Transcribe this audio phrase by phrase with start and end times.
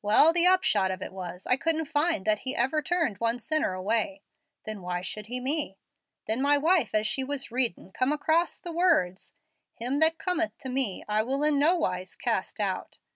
[0.00, 3.72] "Well, the upshot of it was, I couldn't find that He ever turned one sinner
[3.72, 4.22] away.
[4.64, 5.76] Then why should He me?
[6.28, 9.34] Then my wife, as she was readin', come across the words,
[9.74, 12.98] 'Him that cometh to Me I will in no wise cast out.'